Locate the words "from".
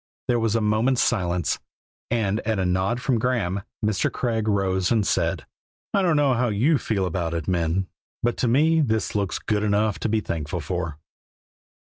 2.99-3.19